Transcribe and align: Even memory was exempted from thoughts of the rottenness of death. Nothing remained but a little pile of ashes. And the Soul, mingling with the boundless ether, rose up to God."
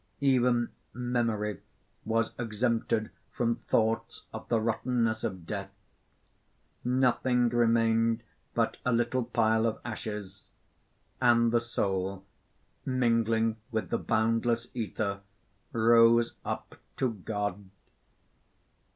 Even 0.19 0.69
memory 0.95 1.59
was 2.05 2.31
exempted 2.39 3.11
from 3.29 3.57
thoughts 3.67 4.23
of 4.33 4.49
the 4.49 4.59
rottenness 4.59 5.23
of 5.23 5.45
death. 5.45 5.69
Nothing 6.83 7.49
remained 7.49 8.23
but 8.55 8.77
a 8.83 8.91
little 8.91 9.23
pile 9.23 9.67
of 9.67 9.79
ashes. 9.85 10.49
And 11.21 11.51
the 11.51 11.61
Soul, 11.61 12.25
mingling 12.83 13.57
with 13.69 13.91
the 13.91 13.99
boundless 13.99 14.69
ether, 14.73 15.19
rose 15.71 16.33
up 16.43 16.79
to 16.97 17.11
God." 17.13 17.69